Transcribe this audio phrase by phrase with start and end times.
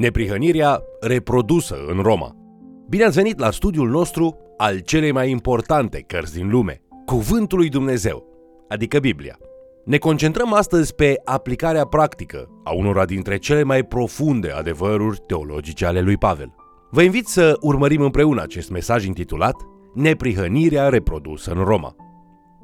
[0.00, 2.36] Neprihănirea reprodusă în Roma.
[2.88, 7.68] Bine ați venit la studiul nostru al celei mai importante cărți din lume, Cuvântul lui
[7.68, 8.26] Dumnezeu,
[8.68, 9.38] adică Biblia.
[9.84, 16.00] Ne concentrăm astăzi pe aplicarea practică a unora dintre cele mai profunde adevăruri teologice ale
[16.00, 16.54] lui Pavel.
[16.90, 19.54] Vă invit să urmărim împreună acest mesaj intitulat
[19.94, 21.94] Neprihănirea reprodusă în Roma.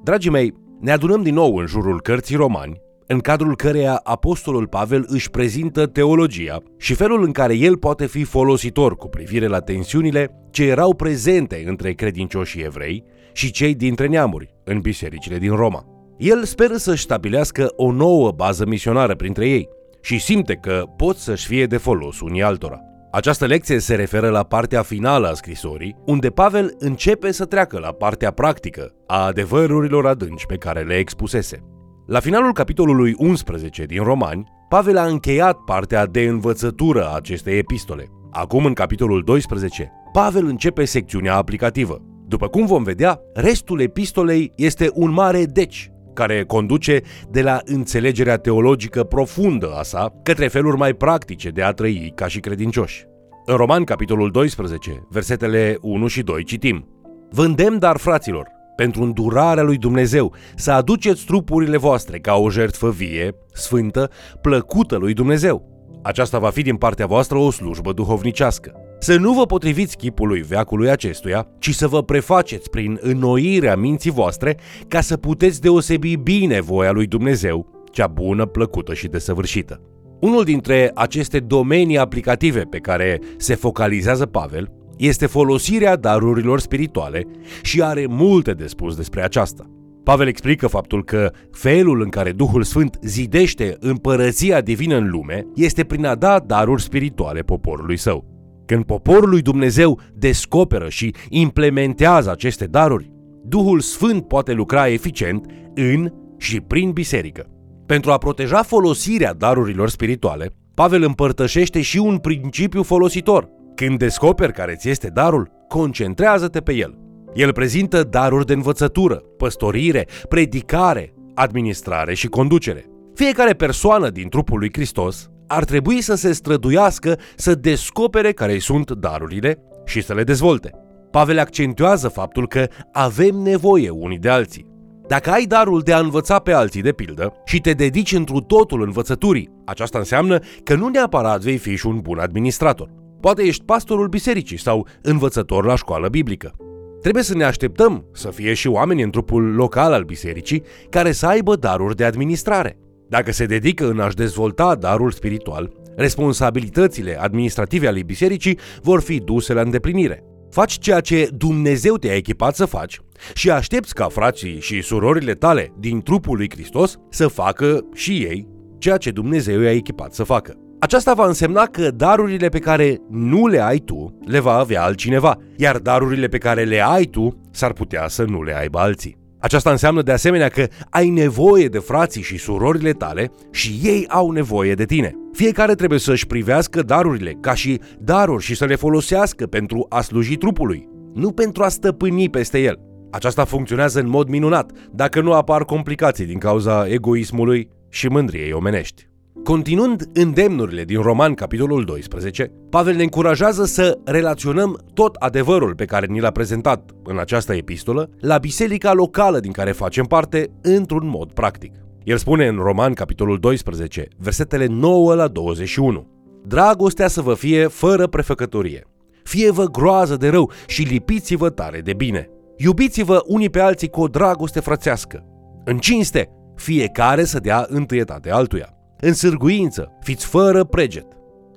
[0.03, 5.05] Dragii mei, ne adunăm din nou în jurul cărții romani în cadrul căreia Apostolul Pavel
[5.09, 10.31] își prezintă teologia și felul în care el poate fi folositor cu privire la tensiunile
[10.51, 15.85] ce erau prezente între credincioșii evrei și cei dintre neamuri în bisericile din Roma.
[16.19, 19.69] El speră să-și stabilească o nouă bază misionară printre ei
[20.01, 22.81] și simte că pot să-și fie de folos unii altora.
[23.13, 27.93] Această lecție se referă la partea finală a scrisorii, unde Pavel începe să treacă la
[27.93, 31.76] partea practică a adevărurilor adânci pe care le expusese.
[32.07, 38.05] La finalul capitolului 11 din Romani, Pavel a încheiat partea de învățătură a acestei epistole.
[38.31, 42.03] Acum, în capitolul 12, Pavel începe secțiunea aplicativă.
[42.29, 48.37] După cum vom vedea, restul epistolei este un mare deci, care conduce de la înțelegerea
[48.37, 53.05] teologică profundă a sa către feluri mai practice de a trăi ca și credincioși.
[53.45, 56.89] În Roman, capitolul 12, versetele 1 și 2 citim
[57.31, 62.91] Vă îndemn, dar, fraților, pentru îndurarea lui Dumnezeu, să aduceți trupurile voastre ca o jertfă
[62.91, 64.11] vie, sfântă,
[64.41, 65.75] plăcută lui Dumnezeu.
[66.03, 68.73] Aceasta va fi din partea voastră o slujbă duhovnicească.
[68.99, 74.57] Să nu vă potriviți chipului veacului acestuia, ci să vă prefaceți prin înnoirea minții voastre
[74.89, 79.81] ca să puteți deosebi bine voia lui Dumnezeu, cea bună, plăcută și desăvârșită.
[80.21, 87.27] Unul dintre aceste domenii aplicative pe care se focalizează Pavel este folosirea darurilor spirituale
[87.63, 89.71] și are multe de spus despre aceasta.
[90.05, 95.85] Pavel explică faptul că felul în care Duhul Sfânt zidește împărăția divină în lume este
[95.85, 98.25] prin a da daruri spirituale poporului său.
[98.67, 103.11] Când poporul lui Dumnezeu descoperă și implementează aceste daruri,
[103.45, 107.47] Duhul Sfânt poate lucra eficient în și prin biserică.
[107.87, 114.75] Pentru a proteja folosirea darurilor spirituale, Pavel împărtășește și un principiu folositor– când descoperi care
[114.75, 116.99] ți este darul, concentrează-te pe el.
[117.35, 122.85] El prezintă daruri de învățătură, păstorire, predicare, administrare și conducere.
[123.15, 128.91] Fiecare persoană din trupul lui Hristos ar trebui să se străduiască să descopere care sunt
[128.91, 130.71] darurile și să le dezvolte.
[131.11, 134.67] Pavel accentuează faptul că avem nevoie unii de alții.
[135.09, 138.83] Dacă ai darul de a învăța pe alții, de pildă, și te dedici întru totul
[138.83, 142.91] învățăturii, aceasta înseamnă că nu neapărat vei fi și un bun administrator.
[143.21, 146.57] Poate ești pastorul bisericii sau învățător la școală biblică.
[147.01, 151.27] Trebuie să ne așteptăm să fie și oameni în trupul local al bisericii care să
[151.27, 152.79] aibă daruri de administrare.
[153.09, 159.53] Dacă se dedică în a-și dezvolta darul spiritual, responsabilitățile administrative ale bisericii vor fi duse
[159.53, 160.25] la îndeplinire.
[160.51, 163.01] Faci ceea ce Dumnezeu te-a echipat să faci
[163.35, 168.49] și aștepți ca frații și surorile tale din trupul lui Hristos să facă și ei
[168.79, 170.66] ceea ce Dumnezeu i-a echipat să facă.
[170.79, 175.37] Aceasta va însemna că darurile pe care nu le ai tu le va avea altcineva,
[175.57, 179.17] iar darurile pe care le ai tu s-ar putea să nu le aibă alții.
[179.39, 184.31] Aceasta înseamnă de asemenea că ai nevoie de frații și surorile tale și ei au
[184.31, 185.15] nevoie de tine.
[185.33, 190.37] Fiecare trebuie să-și privească darurile ca și daruri și să le folosească pentru a sluji
[190.37, 192.81] trupului, nu pentru a stăpâni peste el.
[193.11, 199.09] Aceasta funcționează în mod minunat, dacă nu apar complicații din cauza egoismului și mândriei omenești.
[199.45, 206.07] Continuând îndemnurile din Roman, capitolul 12, Pavel ne încurajează să relaționăm tot adevărul pe care
[206.07, 211.33] ni l-a prezentat în această epistolă la biserica locală din care facem parte într-un mod
[211.33, 211.73] practic.
[212.05, 216.07] El spune în Roman, capitolul 12, versetele 9 la 21.
[216.47, 218.85] Dragostea să vă fie fără prefăcătorie.
[219.23, 222.31] Fie-vă groază de rău și lipiți-vă tare de bine.
[222.57, 225.25] Iubiți-vă unii pe alții cu o dragoste frățească.
[225.65, 231.07] În cinste, fiecare să dea întâietate altuia în sârguință, fiți fără preget.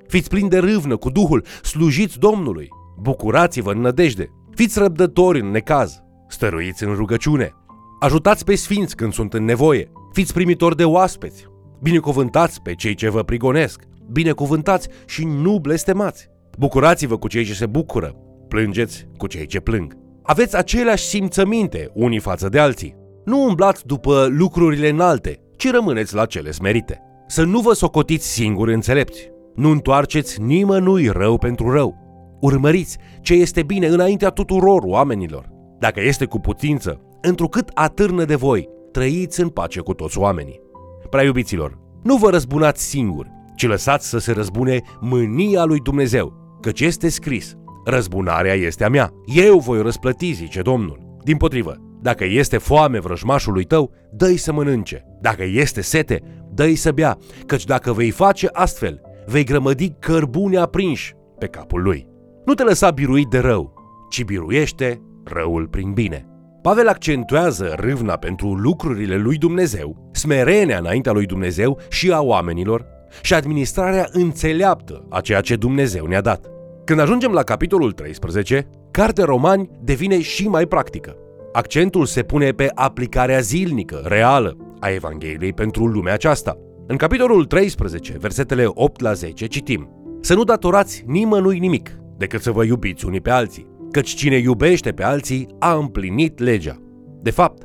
[0.08, 2.68] Fiți plini de râvnă cu Duhul, slujiți Domnului,
[3.02, 7.54] bucurați-vă în nădejde, fiți răbdători în necaz, stăruiți în rugăciune,
[8.00, 11.46] ajutați pe sfinți când sunt în nevoie, fiți primitori de oaspeți,
[11.82, 16.30] binecuvântați pe cei ce vă prigonesc, binecuvântați și nu blestemați.
[16.58, 18.16] Bucurați-vă cu cei ce se bucură,
[18.48, 19.98] plângeți cu cei ce plâng.
[20.24, 22.96] Aveți aceleași simțăminte unii față de alții.
[23.26, 27.04] Nu umblați după lucrurile înalte, ci rămâneți la cele smerite.
[27.32, 29.32] Să nu vă socotiți singuri înțelepți.
[29.56, 31.96] Nu întoarceți nimănui rău pentru rău.
[32.42, 35.50] Urmăriți ce este bine înaintea tuturor oamenilor.
[35.80, 40.62] Dacă este cu putință, întrucât atârnă de voi, trăiți în pace cu toți oamenii.
[41.10, 46.82] Prea iubiților, nu vă răzbunați singuri, ci lăsați să se răzbune mânia lui Dumnezeu, căci
[46.82, 47.56] este scris,
[47.86, 51.18] răzbunarea este a mea, eu voi răsplăti, zice Domnul.
[51.24, 55.06] Din potrivă, dacă este foame vrăjmașului tău, dă-i să mănânce.
[55.22, 56.22] Dacă este sete,
[56.60, 62.08] dă-i să bea, căci dacă vei face astfel, vei grămădi cărbune aprinși pe capul lui.
[62.46, 63.74] Nu te lăsa biruit de rău,
[64.10, 66.26] ci biruiește răul prin bine.
[66.62, 72.86] Pavel accentuează râvna pentru lucrurile lui Dumnezeu, smerenia înaintea lui Dumnezeu și a oamenilor
[73.22, 76.46] și administrarea înțeleaptă a ceea ce Dumnezeu ne-a dat.
[76.86, 81.16] Când ajungem la capitolul 13, cartea Romani devine și mai practică.
[81.54, 86.58] Accentul se pune pe aplicarea zilnică, reală, a Evangheliei pentru lumea aceasta.
[86.88, 89.90] În capitolul 13, versetele 8 la 10, citim
[90.22, 94.92] Să nu datorați nimănui nimic, decât să vă iubiți unii pe alții, căci cine iubește
[94.92, 96.82] pe alții a împlinit legea.
[97.22, 97.62] De fapt,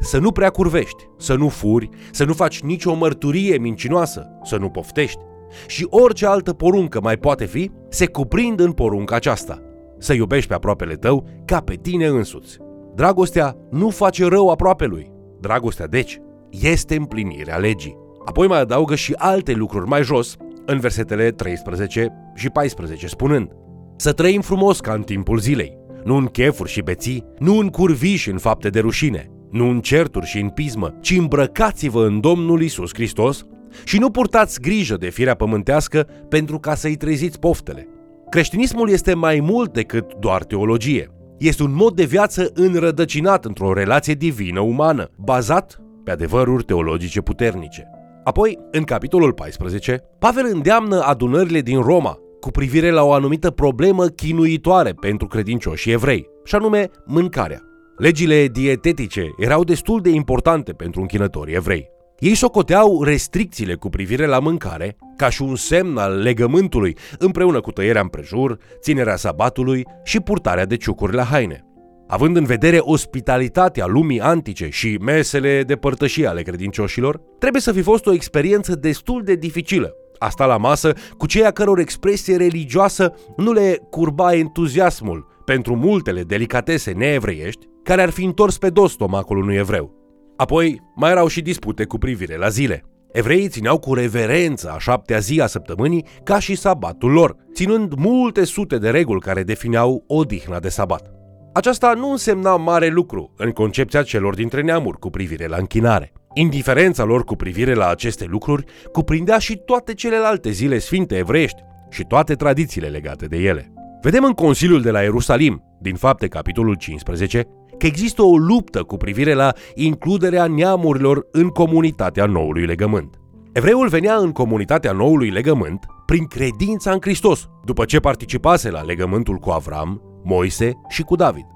[0.00, 4.68] să nu prea curvești, să nu furi, să nu faci nicio mărturie mincinoasă, să nu
[4.68, 5.20] poftești.
[5.66, 9.62] Și orice altă poruncă mai poate fi, se cuprind în porunca aceasta.
[9.98, 12.58] Să iubești pe aproapele tău ca pe tine însuți.
[12.94, 15.12] Dragostea nu face rău aproapelui.
[15.40, 16.20] Dragostea, deci,
[16.50, 17.96] este împlinirea legii.
[18.24, 23.50] Apoi mai adaugă și alte lucruri mai jos, în versetele 13 și 14, spunând
[23.96, 28.14] Să trăim frumos ca în timpul zilei, nu în chefuri și beții, nu în curvi
[28.14, 32.62] și în fapte de rușine, nu în certuri și în pismă, ci îmbrăcați-vă în Domnul
[32.62, 33.46] Isus Hristos
[33.84, 37.88] și nu purtați grijă de firea pământească pentru ca să-i treziți poftele.
[38.30, 41.10] Creștinismul este mai mult decât doar teologie.
[41.38, 47.90] Este un mod de viață înrădăcinat într-o relație divină umană, bazat pe adevăruri teologice puternice.
[48.24, 54.06] Apoi, în capitolul 14, Pavel îndeamnă adunările din Roma cu privire la o anumită problemă
[54.06, 57.60] chinuitoare pentru credincioșii evrei, și anume mâncarea.
[57.96, 61.88] Legile dietetice erau destul de importante pentru închinătorii evrei.
[62.18, 67.70] Ei socoteau restricțiile cu privire la mâncare ca și un semn al legământului, împreună cu
[67.70, 71.65] tăierea împrejur, ținerea sabatului și purtarea de ciucuri la haine.
[72.08, 77.82] Având în vedere ospitalitatea lumii antice și mesele de părtășie ale credincioșilor, trebuie să fi
[77.82, 79.92] fost o experiență destul de dificilă.
[80.18, 85.76] A sta la masă cu cei a căror expresie religioasă nu le curba entuziasmul pentru
[85.76, 89.94] multele delicatese neevreiești care ar fi întors pe dos stomacul unui evreu.
[90.36, 92.84] Apoi mai erau și dispute cu privire la zile.
[93.12, 98.44] Evreii țineau cu reverență a șaptea zi a săptămânii ca și sabatul lor, ținând multe
[98.44, 101.15] sute de reguli care defineau odihna de sabat.
[101.56, 106.12] Aceasta nu însemna mare lucru în concepția celor dintre neamuri cu privire la închinare.
[106.34, 112.04] Indiferența lor cu privire la aceste lucruri cuprindea și toate celelalte zile sfinte evreiești și
[112.04, 113.72] toate tradițiile legate de ele.
[114.02, 117.46] Vedem în Consiliul de la Ierusalim, din fapte capitolul 15,
[117.78, 123.20] că există o luptă cu privire la includerea neamurilor în comunitatea noului legământ.
[123.52, 129.36] Evreul venea în comunitatea noului legământ prin credința în Hristos, după ce participase la legământul
[129.36, 131.46] cu Avram, Moise și cu David.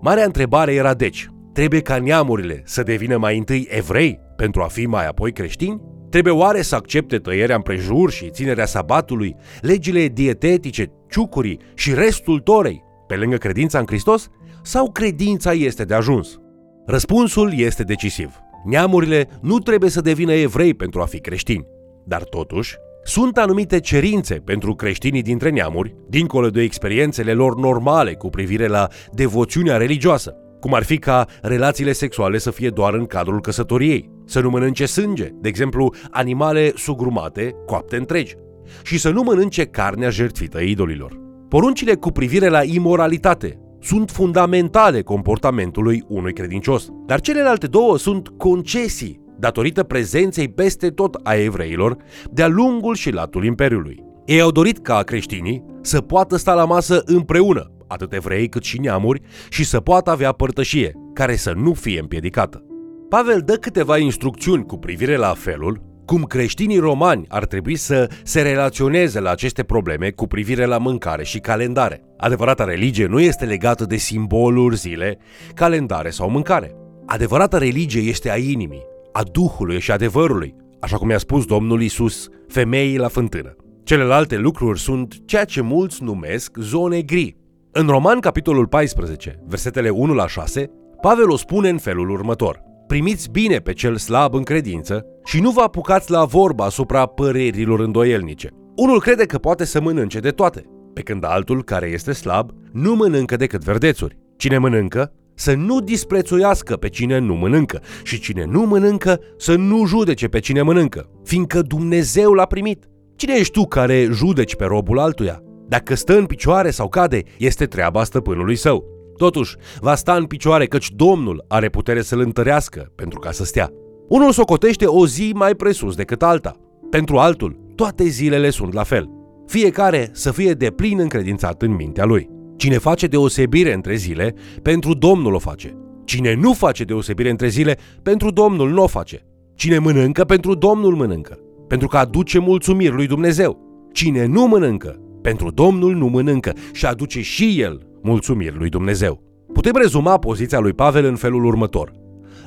[0.00, 4.86] Marea întrebare era deci, trebuie ca neamurile să devină mai întâi evrei pentru a fi
[4.86, 5.80] mai apoi creștini?
[6.10, 12.82] Trebuie oare să accepte tăierea împrejur și ținerea sabatului, legile dietetice, ciucurii și restul torei,
[13.06, 14.28] pe lângă credința în Hristos?
[14.62, 16.38] Sau credința este de ajuns?
[16.86, 18.40] Răspunsul este decisiv.
[18.64, 21.66] Neamurile nu trebuie să devină evrei pentru a fi creștini,
[22.04, 22.76] dar totuși
[23.08, 28.88] sunt anumite cerințe pentru creștinii dintre neamuri, dincolo de experiențele lor normale cu privire la
[29.12, 34.40] devoțiunea religioasă, cum ar fi ca relațiile sexuale să fie doar în cadrul căsătoriei, să
[34.40, 38.34] nu mănânce sânge, de exemplu animale sugrumate, coapte întregi,
[38.82, 41.18] și să nu mănânce carnea jertfită idolilor.
[41.48, 49.26] Poruncile cu privire la imoralitate sunt fundamentale comportamentului unui credincios, dar celelalte două sunt concesii
[49.38, 51.96] datorită prezenței peste tot a evreilor
[52.30, 54.02] de-a lungul și latul Imperiului.
[54.24, 58.80] Ei au dorit ca creștinii să poată sta la masă împreună, atât evrei cât și
[58.80, 62.62] neamuri, și să poată avea părtășie, care să nu fie împiedicată.
[63.08, 68.42] Pavel dă câteva instrucțiuni cu privire la felul cum creștinii romani ar trebui să se
[68.42, 72.02] relaționeze la aceste probleme cu privire la mâncare și calendare.
[72.16, 75.18] Adevărata religie nu este legată de simboluri, zile,
[75.54, 76.74] calendare sau mâncare.
[77.06, 78.86] Adevărata religie este a inimii,
[79.18, 83.56] a Duhului și adevărului, așa cum i-a spus Domnul Isus femeii la fântână.
[83.84, 87.36] Celelalte lucruri sunt ceea ce mulți numesc zone gri.
[87.72, 90.70] În Roman, capitolul 14, versetele 1 la 6,
[91.00, 92.62] Pavel o spune în felul următor.
[92.86, 97.80] Primiți bine pe cel slab în credință și nu vă apucați la vorba asupra părerilor
[97.80, 98.48] îndoielnice.
[98.76, 102.94] Unul crede că poate să mănânce de toate, pe când altul, care este slab, nu
[102.94, 104.18] mănâncă decât verdețuri.
[104.36, 109.86] Cine mănâncă, să nu disprețuiască pe cine nu mănâncă și cine nu mănâncă să nu
[109.86, 112.88] judece pe cine mănâncă, fiindcă Dumnezeu l-a primit.
[113.16, 115.42] Cine ești tu care judeci pe robul altuia?
[115.68, 118.84] Dacă stă în picioare sau cade, este treaba stăpânului său.
[119.16, 123.70] Totuși, va sta în picioare căci Domnul are putere să-l întărească pentru ca să stea.
[124.08, 126.56] Unul socotește o zi mai presus decât alta.
[126.90, 129.10] Pentru altul, toate zilele sunt la fel.
[129.46, 132.37] Fiecare să fie de plin încredințat în mintea lui.
[132.58, 135.76] Cine face deosebire între zile, pentru Domnul o face.
[136.04, 139.26] Cine nu face deosebire între zile, pentru Domnul nu o face.
[139.54, 141.38] Cine mănâncă, pentru Domnul mănâncă,
[141.68, 143.58] pentru că aduce mulțumiri lui Dumnezeu.
[143.92, 149.22] Cine nu mănâncă, pentru Domnul nu mănâncă și aduce și el mulțumiri lui Dumnezeu.
[149.52, 151.92] Putem rezuma poziția lui Pavel în felul următor.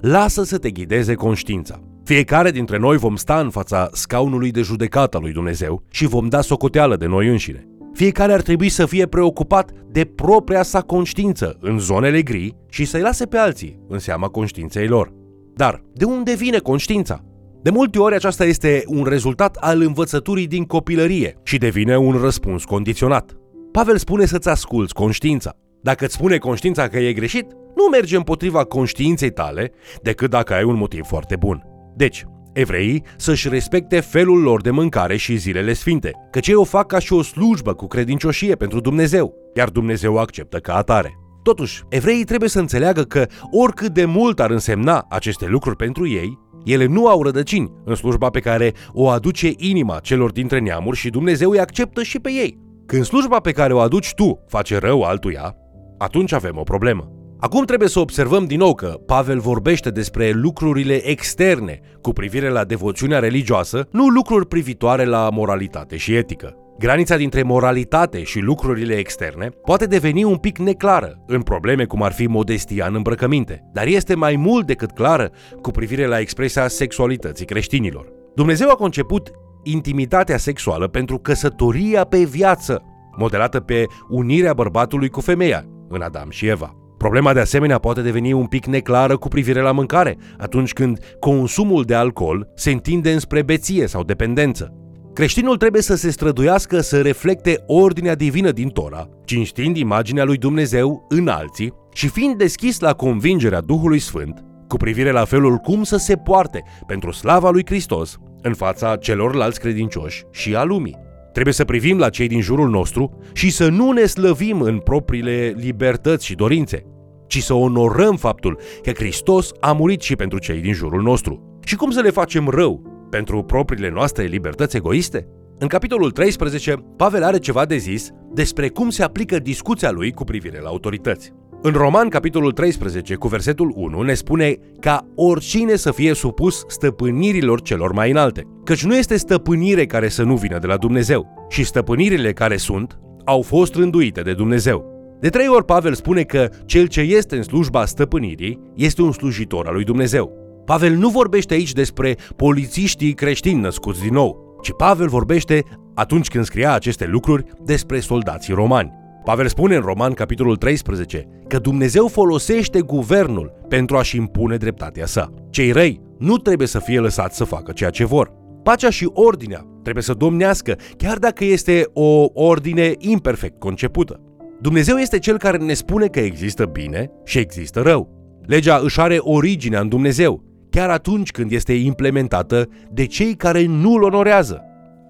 [0.01, 1.79] Lasă să te ghideze conștiința.
[2.03, 6.41] Fiecare dintre noi vom sta în fața scaunului de judecată lui Dumnezeu și vom da
[6.41, 7.65] socoteală de noi înșine.
[7.93, 13.01] Fiecare ar trebui să fie preocupat de propria sa conștiință în zonele gri și să-i
[13.01, 15.13] lase pe alții în seama conștiinței lor.
[15.55, 17.23] Dar de unde vine conștiința?
[17.61, 22.63] De multe ori aceasta este un rezultat al învățăturii din copilărie și devine un răspuns
[22.63, 23.37] condiționat.
[23.71, 25.55] Pavel spune să-ți asculți conștiința.
[25.81, 27.45] Dacă îți spune conștiința că e greșit,
[27.75, 29.71] nu merge împotriva conștiinței tale
[30.01, 31.63] decât dacă ai un motiv foarte bun.
[31.95, 36.87] Deci, evreii să-și respecte felul lor de mâncare și zilele sfinte, căci ei o fac
[36.87, 41.15] ca și o slujbă cu credincioșie pentru Dumnezeu, iar Dumnezeu acceptă ca atare.
[41.43, 46.39] Totuși, evreii trebuie să înțeleagă că oricât de mult ar însemna aceste lucruri pentru ei,
[46.65, 51.09] ele nu au rădăcini în slujba pe care o aduce inima celor dintre neamuri și
[51.09, 52.57] Dumnezeu îi acceptă și pe ei.
[52.85, 55.55] Când slujba pe care o aduci tu face rău altuia,
[55.97, 57.20] atunci avem o problemă.
[57.43, 62.63] Acum trebuie să observăm din nou că Pavel vorbește despre lucrurile externe cu privire la
[62.63, 66.55] devoțiunea religioasă, nu lucruri privitoare la moralitate și etică.
[66.79, 72.11] Granița dintre moralitate și lucrurile externe poate deveni un pic neclară în probleme cum ar
[72.11, 75.31] fi modestia în îmbrăcăminte, dar este mai mult decât clară
[75.61, 78.05] cu privire la expresia sexualității creștinilor.
[78.35, 79.31] Dumnezeu a conceput
[79.63, 82.81] intimitatea sexuală pentru căsătoria pe viață,
[83.17, 86.75] modelată pe unirea bărbatului cu femeia, în Adam și Eva.
[87.01, 91.83] Problema de asemenea poate deveni un pic neclară cu privire la mâncare, atunci când consumul
[91.83, 94.73] de alcool se întinde înspre beție sau dependență.
[95.13, 101.05] Creștinul trebuie să se străduiască să reflecte ordinea divină din Tora, cinstind imaginea lui Dumnezeu
[101.09, 105.97] în alții și fiind deschis la convingerea Duhului Sfânt cu privire la felul cum să
[105.97, 111.10] se poarte pentru slava lui Hristos în fața celorlalți credincioși și a lumii.
[111.31, 115.55] Trebuie să privim la cei din jurul nostru și să nu ne slăvim în propriile
[115.57, 116.85] libertăți și dorințe,
[117.27, 121.59] ci să onorăm faptul că Hristos a murit și pentru cei din jurul nostru.
[121.63, 125.27] Și cum să le facem rău pentru propriile noastre libertăți egoiste?
[125.59, 130.23] În capitolul 13, Pavel are ceva de zis despre cum se aplică discuția lui cu
[130.23, 131.33] privire la autorități.
[131.63, 137.61] În Roman, capitolul 13, cu versetul 1, ne spune ca oricine să fie supus stăpânirilor
[137.61, 141.63] celor mai înalte, căci nu este stăpânire care să nu vină de la Dumnezeu, și
[141.63, 144.85] stăpânirile care sunt au fost rânduite de Dumnezeu.
[145.19, 149.67] De trei ori Pavel spune că cel ce este în slujba stăpânirii este un slujitor
[149.67, 150.31] al lui Dumnezeu.
[150.65, 155.63] Pavel nu vorbește aici despre polițiștii creștini născuți din nou, ci Pavel vorbește,
[155.95, 159.00] atunci când scria aceste lucruri, despre soldații romani.
[159.23, 165.33] Pavel spune în Roman, capitolul 13, că Dumnezeu folosește guvernul pentru a-și impune dreptatea sa.
[165.49, 168.31] Cei răi nu trebuie să fie lăsați să facă ceea ce vor.
[168.63, 174.19] Pacea și ordinea trebuie să domnească, chiar dacă este o ordine imperfect concepută.
[174.61, 178.09] Dumnezeu este cel care ne spune că există bine și există rău.
[178.45, 183.93] Legea își are originea în Dumnezeu, chiar atunci când este implementată de cei care nu
[183.93, 184.61] îl onorează.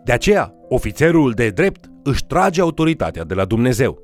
[0.04, 4.00] De aceea, ofițerul de drept își trage autoritatea de la Dumnezeu.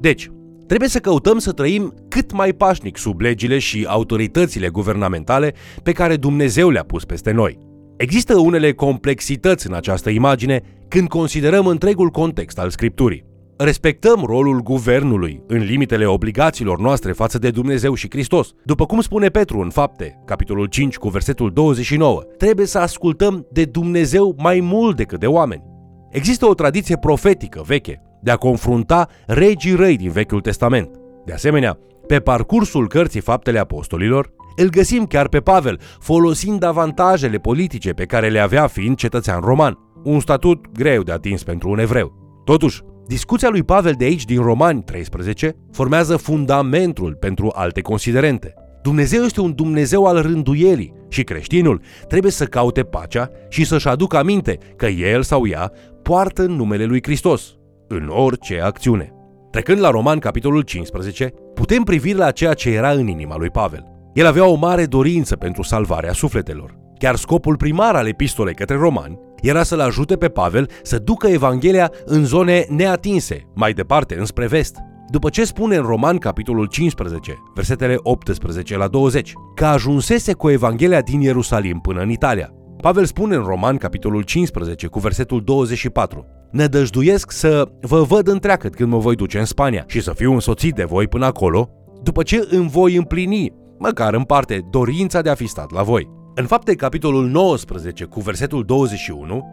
[0.00, 0.30] Deci,
[0.66, 6.16] trebuie să căutăm să trăim cât mai pașnic sub legile și autoritățile guvernamentale pe care
[6.16, 7.58] Dumnezeu le-a pus peste noi.
[7.96, 13.24] Există unele complexități în această imagine când considerăm întregul context al Scripturii.
[13.56, 18.52] Respectăm rolul guvernului în limitele obligațiilor noastre față de Dumnezeu și Hristos.
[18.64, 23.64] După cum spune Petru în Fapte, capitolul 5 cu versetul 29, trebuie să ascultăm de
[23.64, 25.71] Dumnezeu mai mult decât de oameni.
[26.12, 30.90] Există o tradiție profetică veche de a confrunta regii răi din Vechiul Testament.
[31.24, 37.90] De asemenea, pe parcursul cărții Faptele Apostolilor, îl găsim chiar pe Pavel, folosind avantajele politice
[37.90, 42.12] pe care le avea fiind cetățean roman, un statut greu de atins pentru un evreu.
[42.44, 48.54] Totuși, discuția lui Pavel de aici din Romani 13 formează fundamentul pentru alte considerente.
[48.82, 54.16] Dumnezeu este un Dumnezeu al rânduielii și creștinul trebuie să caute pacea și să-și aducă
[54.16, 55.72] aminte că el sau ea
[56.02, 57.56] poartă numele lui Hristos
[57.88, 59.12] în orice acțiune.
[59.50, 63.86] Trecând la Roman, capitolul 15, putem privi la ceea ce era în inima lui Pavel.
[64.14, 66.78] El avea o mare dorință pentru salvarea sufletelor.
[66.98, 71.92] Chiar scopul primar al epistolei către romani era să-l ajute pe Pavel să ducă Evanghelia
[72.04, 74.76] în zone neatinse, mai departe, înspre vest.
[75.12, 81.00] După ce spune în Roman, capitolul 15, versetele 18 la 20, că ajunsese cu Evanghelia
[81.00, 82.50] din Ierusalim până în Italia.
[82.80, 88.90] Pavel spune în Roman, capitolul 15, cu versetul 24, Nădăjduiesc să vă văd întreagăt când
[88.90, 91.70] mă voi duce în Spania și să fiu însoțit de voi până acolo,
[92.02, 96.08] după ce îmi voi împlini, măcar în parte, dorința de a fi stat la voi.
[96.34, 99.44] În fapte, capitolul 19, cu versetul 21,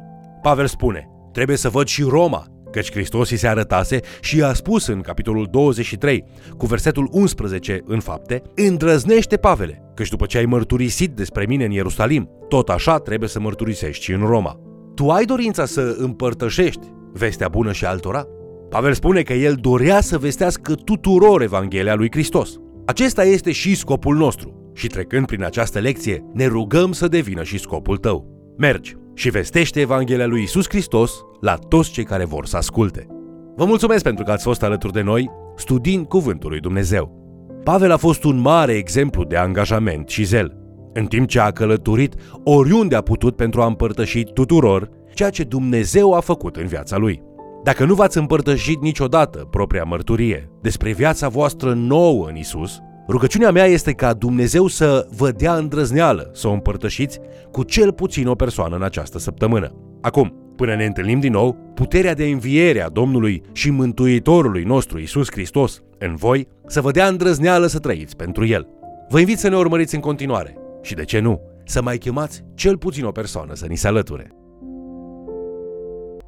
[0.42, 4.88] Pavel spune, trebuie să văd și Roma, căci Hristos îi se arătase și i-a spus
[4.88, 6.24] în capitolul 23,
[6.58, 11.72] cu versetul 11 în fapte, îndrăznește Pavele, căci după ce ai mărturisit despre mine în
[11.72, 14.60] Ierusalim, tot așa trebuie să mărturisești și în Roma.
[14.96, 18.26] Tu ai dorința să împărtășești vestea bună și altora?
[18.70, 22.50] Pavel spune că el dorea să vestească tuturor Evanghelia lui Hristos.
[22.86, 27.58] Acesta este și scopul nostru și trecând prin această lecție, ne rugăm să devină și
[27.58, 28.54] scopul tău.
[28.58, 33.08] Mergi și vestește Evanghelia lui Isus Hristos la toți cei care vor să asculte.
[33.56, 37.18] Vă mulțumesc pentru că ați fost alături de noi, studiind Cuvântul lui Dumnezeu.
[37.64, 40.58] Pavel a fost un mare exemplu de angajament și zel,
[40.94, 46.14] în timp ce a călătorit oriunde a putut pentru a împărtăși tuturor ceea ce Dumnezeu
[46.14, 47.22] a făcut în viața lui.
[47.64, 52.80] Dacă nu v-ați împărtășit niciodată propria mărturie despre viața voastră nouă în Isus,
[53.10, 57.20] rugăciunea mea este ca Dumnezeu să vă dea îndrăzneală să o împărtășiți
[57.52, 59.72] cu cel puțin o persoană în această săptămână.
[60.02, 65.32] Acum, până ne întâlnim din nou, puterea de înviere a Domnului și Mântuitorului nostru Isus
[65.32, 68.68] Hristos în voi să vă dea îndrăzneală să trăiți pentru El.
[69.10, 72.78] Vă invit să ne urmăriți în continuare și, de ce nu, să mai chemați cel
[72.78, 74.39] puțin o persoană să ni se alăture.